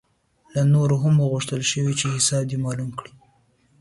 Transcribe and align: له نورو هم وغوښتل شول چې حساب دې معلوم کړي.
له 0.53 0.61
نورو 0.73 0.95
هم 1.03 1.15
وغوښتل 1.19 1.61
شول 1.71 1.93
چې 1.99 2.05
حساب 2.15 2.43
دې 2.49 2.57
معلوم 2.65 2.89
کړي. 2.99 3.13